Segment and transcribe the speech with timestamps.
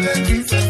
[0.00, 0.67] seven pieces.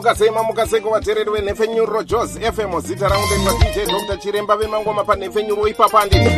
[0.00, 6.04] Mamukasei mamukasei kuvateereri venhefenyuriro jos fm zita rangu ndeitwa dj dr chiremba vemangoma panhefenyuro ipapa
[6.04, 6.30] nditi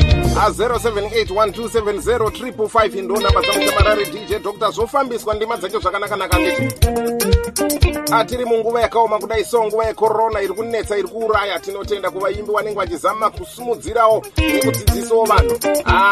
[0.46, 6.62] a0781270 ndo namba dzamuchamarari dj dr zvofambiswa ndima dzake zvakanakanaka nditi
[8.12, 11.58] atiri munguva yakaoma kudai so nguva yekorona iri kunetsa iri kuuraya.
[11.58, 15.58] Tinotenda kuvaimbi vanenge vachizama kusumudzirawo nekudzidzisawo vanhu.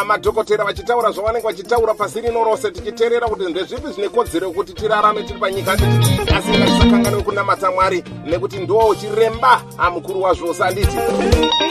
[0.06, 5.38] Madhokotera vachitaura zvavanenge vachitaura pasi rino rose tichiteerera kuti ndezvipi zvine kodzero yekuti tirarame tiri
[5.38, 5.74] panyika.
[5.74, 9.62] nditi asi ngatisakanganwe kunamata mwari nekuti ndo chiremba
[9.94, 10.96] mukuru wazvose anditi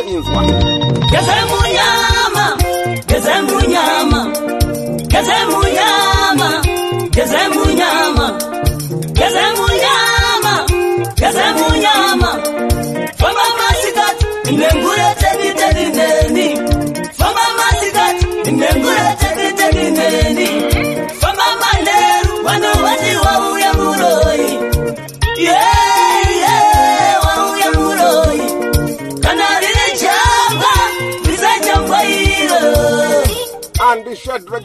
[0.10, 0.44] inzwa.
[1.12, 2.58] Gezemunyama
[3.08, 4.22] gezemunyama
[5.08, 6.50] gezemunyama
[7.12, 8.28] gezemunyama
[9.14, 9.69] gezemunyama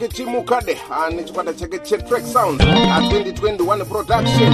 [0.05, 0.77] andishadrake chimukade
[1.15, 2.59] nechikwata chake chetrack sound.
[2.61, 4.53] A2021 production.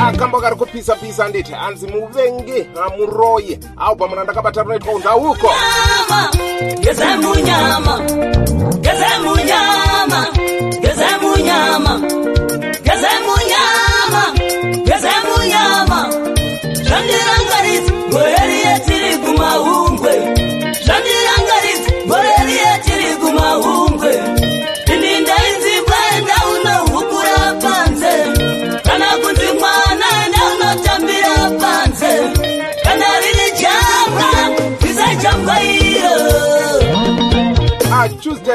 [0.00, 2.66] Akambo kari kupisa-pisa nditi hanzi muvengi
[2.98, 3.58] muroyi.
[3.76, 6.30] Aubva muna ndakabata runoitwa undauko nyama
[6.80, 7.98] gezemunyama
[8.80, 10.26] gezemunyama
[10.80, 12.00] gezemunyama
[12.84, 14.34] gezemunyama
[14.84, 16.08] gezemunyama
[16.82, 17.92] zvandirangaridzi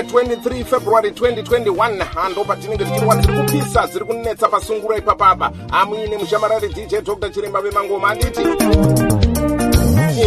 [0.04, 5.52] tuesday 23 february 2021 ando patinenge tichirwa dziri kupisa dziri kunetsa pasunguro ipapapa.
[5.72, 8.42] Amuine mushamarari dj dr chiremba vemangoma anditi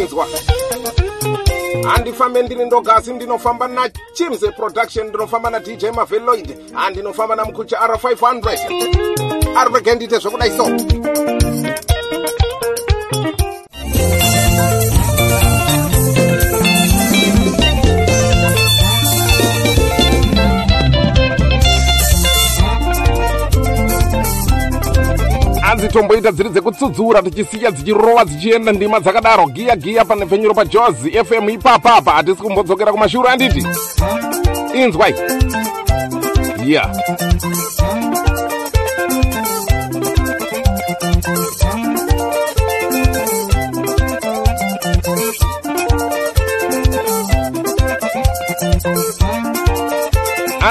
[0.00, 0.26] inzwa.
[1.88, 9.94] Handifambe ndiri ndoga asi ndinofamba nachimze production ndinofamba nadj maveloid handinofamba namukucha r500 ari rege
[9.94, 10.64] ndite zvekudai so
[25.92, 29.46] tomboita dziri dzekutsudzura tichisiya dzichirova dzichienda ndima dzakadaro.
[29.46, 33.66] Giya giya panepfenyuro pajozi fm ipapapa hatisi kumbodzokera kumashure anditi.
[34.74, 35.14] Inzwai.
[36.58, 37.91] Ya yeah.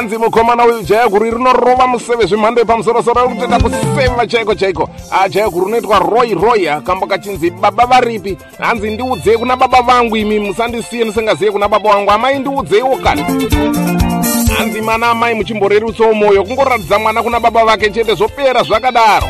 [0.02, 4.56] Hanzi mukomana uyu jayaguru rinorova museve zvemhando yepamusorosoro ri kutenda kuseva chaiko?
[4.56, 4.90] Chaiko
[5.30, 8.38] jayaguru unoitwa roy roy kamba kachinzi baba varipi?
[8.60, 13.22] Hanzi ndiudzei kuna baba vangu imi musandisiye ndisingaziye kuna baba vangu amai ndiudzeiwo kani?
[14.58, 19.28] Hanzi mana amai muchimborerutsawo mwoyo kungoratidza mwana kuna baba vake chete zvopera zvakadaro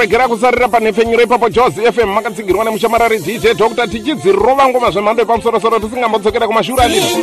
[0.00, 6.46] aregera kusarira panhefenyuro ipapo jozi fm makatsigirwa nemushamarari dj dr tichidzirova ngoma zvemhando yepamusorosoro tisingambodzokera
[6.46, 7.22] kumashure anditi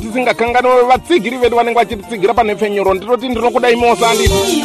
[0.00, 4.64] tisingakanganiwe vatsigiri vedu vanenge vachititsigira panhefenyuro ndinoti ndinokudai mosa anditi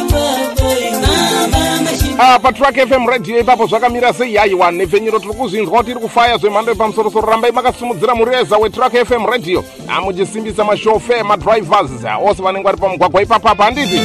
[2.42, 7.30] patrack fm radio ipapo zvakamira sei haiwa nhefenyuro tiri kuzvinzwa kuti iri kufaya zvemhando yepamusorosoro.
[7.30, 9.64] Rambai makasimudzira mureza wetrack fm radio.
[10.04, 11.90] Muchisimbisa mashofe madrivers
[12.26, 14.00] ose vanenge vari pamugwagwa ipapapa handiti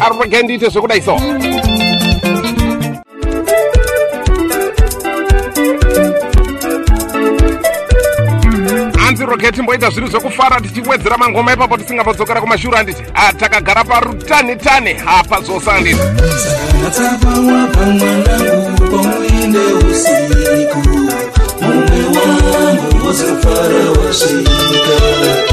[0.00, 1.16] arege ndiite zvekudai so.
[8.96, 13.02] Hanzi roketi mboita zvinhu zvekufara tichiwedzera mangoma ipapo tisingambodzokera kumashure handiti
[13.38, 15.90] takagara parutani tani handiti
[19.90, 20.78] usiku
[21.60, 25.47] mumwe wangu wozofara wasvika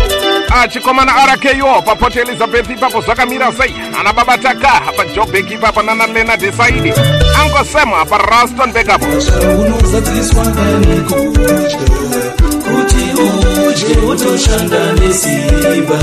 [0.63, 3.73] chikomana rko paport elizabeth ipapo zvakamira sei?
[3.99, 6.93] Ana baba taka pajobek ipapo nana lena desaidi
[7.41, 9.05] angosema paraston bekapo
[12.65, 13.03] kuti
[13.67, 15.99] udye wotoshanda nesimba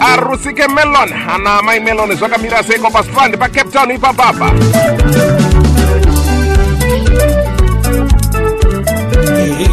[0.00, 1.10] arusike melon.
[1.34, 4.50] Ana mai melon zvakamira seiko pastrand pacape town ipapapa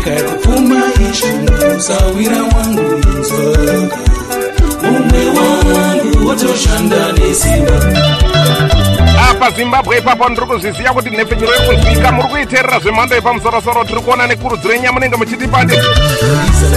[0.06, 0.82] eka kupfuma
[1.12, 3.98] ishungu sawira wangu inzwaka
[4.90, 7.78] umwe wangu wotoshanda nesimba.
[9.40, 14.74] Pazimbabwe ipapo ndiri kuzviziva kuti nhepfenyuro iri kunzwika muri kuiteerera zvemhando yepamusorosoro tiri kuona nekurudziro
[14.94, 15.88] munenge muchitipa nditi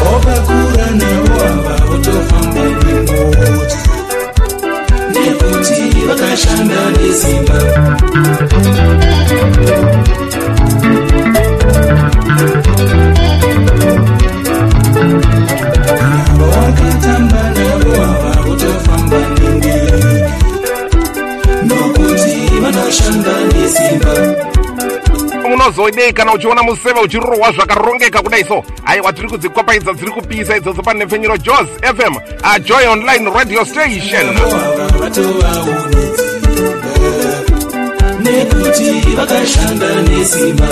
[0.05, 3.79] wakakura navo ava votofamba nemota
[5.13, 7.59] nekuti vakashanda nesimba.
[12.79, 13.08] ava
[25.89, 28.45] unozodei kana uchiona museve uchirohwa zvakarongeka kudai.
[28.45, 34.27] So aiwa tiri kudzikwapaidza dziri kupisa idzodzo panhepfenyuro jos fm ajoy online radio station.
[38.21, 40.69] Nekuti vakashanda nesimba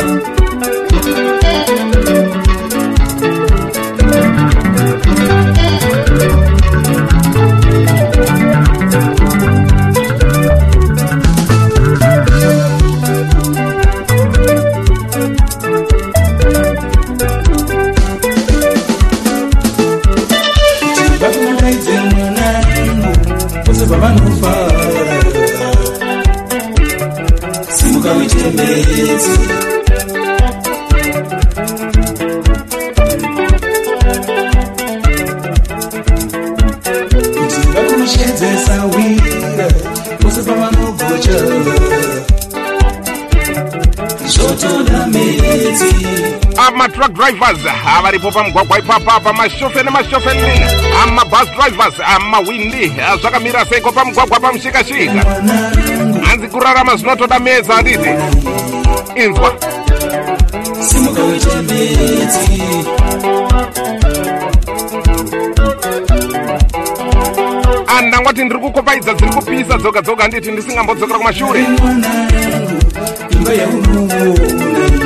[46.77, 47.59] amatruck drivers
[47.97, 50.71] avaripo pamugwagwa ipapa pamashofe nemashofe nina
[51.03, 55.25] amabus drivers amawindi zvakamira seiko pamugwagwa pamushikashika.
[56.25, 58.09] Hanzi kurarama zvinotoda medza handiti
[59.15, 59.55] inzwa.
[60.81, 62.61] Simuka uitembedze
[67.99, 71.67] andangwati ndiri kukopaidza dziri kupisa dzoga dzoga handiti ndisingambodzokera kumashure.
[73.31, 75.06] imba yaunoona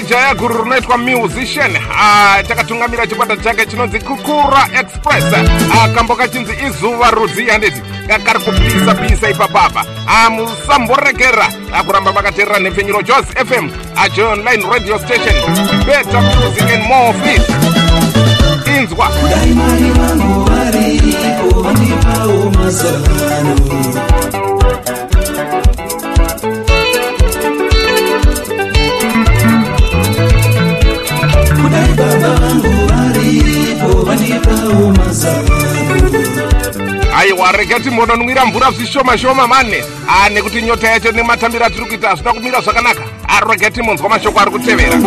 [0.00, 1.76] ijaya guru rinoitwa musician.
[1.92, 5.24] Ah, takatungamira chikwata chake chinonzi kukura express.
[5.72, 7.82] Ah, kambo kachinzi izuva rudzi handiti
[8.24, 11.48] kari kupisa pisa ipapapa Ah, musamborekera.
[11.72, 15.34] Ah, kuramba vakateerera nhepfenyuro jos fm ajoy online radio station.
[15.86, 17.42] Better music and more fit.
[18.76, 19.08] Inzwa.
[19.30, 24.57] Dai mai vangu varipo vandipawo mazano kudai baba vangu varipo vandipawo mazano
[37.18, 39.84] aiwa rega timbononwira mvura zvishoma shoma mane.
[40.32, 43.02] Nekuti nyota yacho nematambiro atiri kuita hazvina kumira zvakanaka.
[43.28, 44.98] Ah, rega timbonzwa mashoko ari kutevera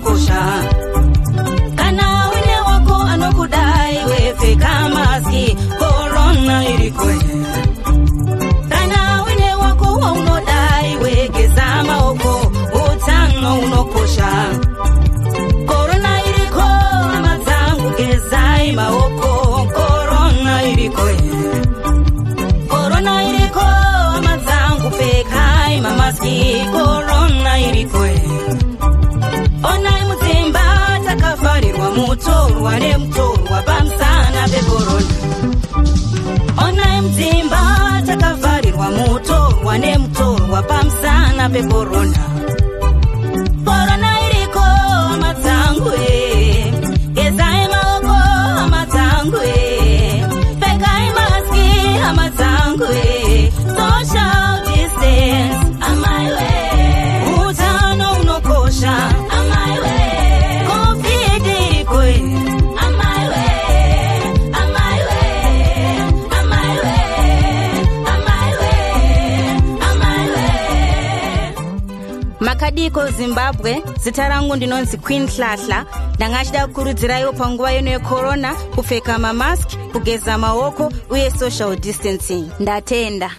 [0.00, 0.69] 过山。
[32.26, 35.06] Watorwa ne mtorwa bamsana beboroni
[36.66, 41.48] onaye mzimba takavarirwa mutorwa nemutorwa mtorwa bamsana
[72.80, 75.84] makadiko zimbabwe zita rangu ndinonzi queen hlahla.
[76.16, 82.48] Ndanga chida kukurudziraiwo panguva ino yekorona kupfeka mamaski kugeza maoko uye social distancing.
[82.60, 83.30] Ndatenda.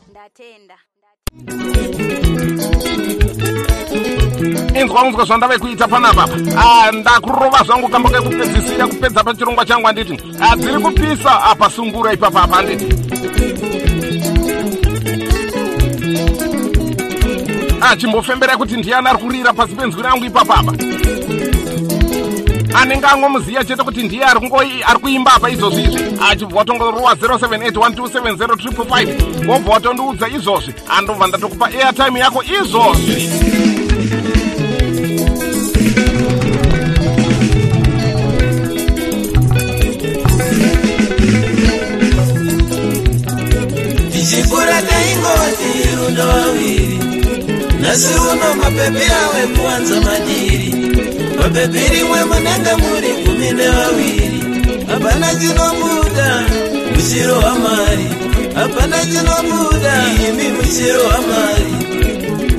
[4.82, 10.56] Inzwa unzwa zvandave kuita panapa Ah, ndakurova zvangu kamba kekupedzisira kupedza pachirongwa changu handiti Ah,
[10.56, 11.44] dziri kupisa.
[11.44, 12.64] Apa sungura ipapa apa
[17.82, 20.74] achimbofembera kuti ndiani ari kurira pasi penzwi rangu ipapapa?
[22.74, 24.50] Anenge ang'omuziya chete kuti ndiye ari
[25.02, 26.04] kuimba apa izvozvi izvi.
[26.30, 33.30] Achibva watongorowa 07812705 wobva watondiudza izvozvi andobva ndatokupa airtime yako izvozvi
[51.52, 54.40] mapepi rimwe munenge muri gumi nevaviri.
[54.88, 56.30] Hapana chinobuda
[56.96, 58.08] muchiro wamari.
[58.56, 59.94] Hapana chinobuda
[60.28, 61.72] imi muchiro wamari.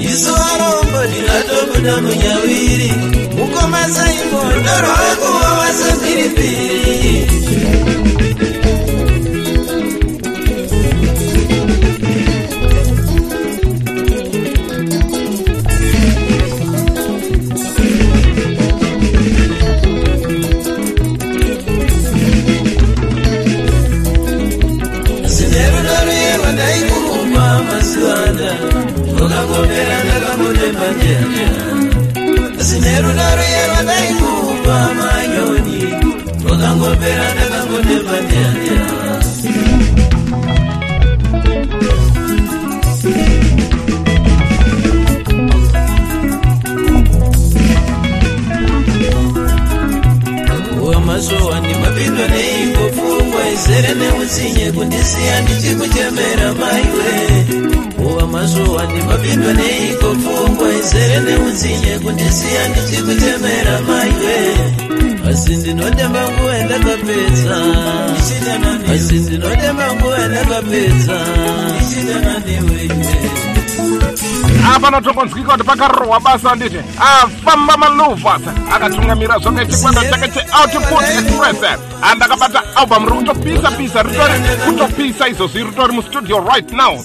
[0.09, 2.93] Isu varombo ndingatobuda munyawiri.
[3.37, 7.27] Mukomasaimo ndorwekuva vasemhiripiri
[53.73, 57.13] izere neutsinye kundisiya ndichikuchemera maiwe.
[58.07, 64.37] Uva mazuva ndimapindwa neiko pfungwa izere neutsinye kundisiya ndichikuchemera maiwe.
[65.31, 67.57] Asi ndinotemba nguva ndakapedza
[68.95, 71.17] asi ndinotemba nguva ndakapedza
[71.75, 72.89] ndichidana newewe
[74.63, 78.43] apa notongonzwika kuti pakarohwa basa handiti afamba maluvas
[78.75, 81.79] akatungamira zvake chikwata chake cheoutput express.
[82.03, 84.35] Andakabata album ri kutopisa-pisa ritori
[84.67, 87.05] kutopisa izvozvi ritori mustudio right now.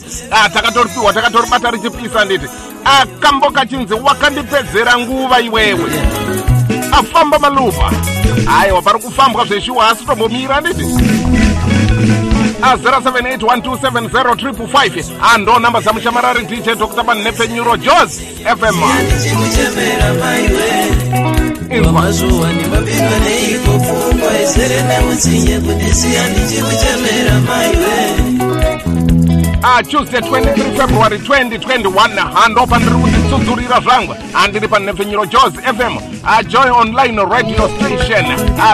[0.53, 2.47] Takatoripiwa takatoribata richipisa handiti
[2.85, 5.91] akambo kachinzi wakandipedzera nguva iwewe.
[6.91, 7.91] Afamba maluvha
[8.59, 10.83] aiwa pari kufambwa zveshuwa asi tombomira handiti
[12.61, 18.21] a 07812705 ando namba dzamuchamarari dj dr banepfenyuro jos
[18.59, 18.81] fm
[21.85, 27.97] wamazuva ndimapindwa neiko pfungwa izere neutsinye kundisiya ndichikuchemera maiwe
[29.63, 36.17] a tuesday 23 february 2021 handopa ndiri kuzvitsudzurira zvangu handiri panhepfenyuro jos fm
[36.47, 38.25] joy online radio station.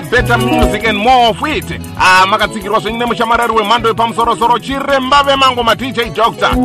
[0.09, 1.79] Better music and more of it.
[1.97, 6.55] A makatsigirwa zvenyu nemushamarari wemhando yepamusorosoro chiremba vemango madj doctor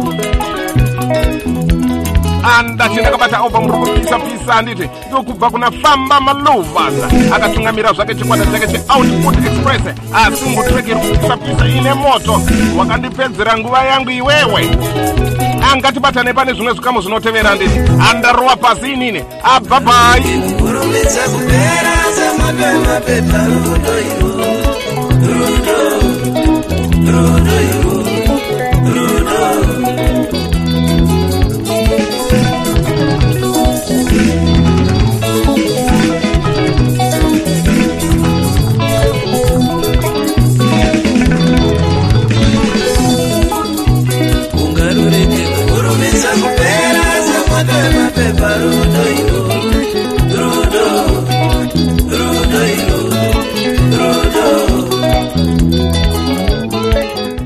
[2.58, 6.94] andati ndakabata album ri kupisa-pisa handiti ndokubva kuna famba malovas
[7.32, 9.82] akatungamira zvake chikwata chake cheoutput express
[10.14, 12.42] asingu trek iri kupisa-pisa ine moto.
[12.78, 14.70] Wakandipedzera nguva yangu iwewe.
[15.72, 17.80] Angatibatane pane zvimwe zvikamu zvinotevera nditi
[18.10, 19.22] andarowa pasi inini.
[19.42, 20.22] Abhabhai
[20.58, 24.28] kurumidza kupera semoto wemapepa rudo iro
[25.20, 25.76] rudo
[27.06, 27.67] rudo iro